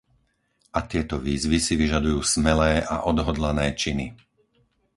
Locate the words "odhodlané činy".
3.11-4.07